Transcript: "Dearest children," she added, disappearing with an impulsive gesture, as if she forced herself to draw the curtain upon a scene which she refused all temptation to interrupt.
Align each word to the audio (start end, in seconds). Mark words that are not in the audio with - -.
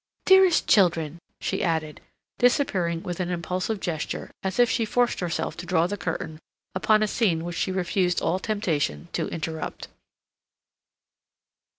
"Dearest 0.25 0.65
children," 0.65 1.19
she 1.39 1.61
added, 1.63 2.01
disappearing 2.39 3.03
with 3.03 3.19
an 3.19 3.29
impulsive 3.29 3.79
gesture, 3.79 4.31
as 4.41 4.57
if 4.57 4.67
she 4.67 4.83
forced 4.83 5.19
herself 5.19 5.55
to 5.57 5.67
draw 5.67 5.85
the 5.85 5.95
curtain 5.95 6.39
upon 6.73 7.03
a 7.03 7.07
scene 7.07 7.45
which 7.45 7.55
she 7.55 7.71
refused 7.71 8.19
all 8.19 8.39
temptation 8.39 9.09
to 9.13 9.27
interrupt. 9.27 9.89